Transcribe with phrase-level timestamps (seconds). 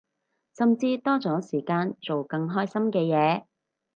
[0.57, 3.45] 甚至多咗時間做更開心嘅嘢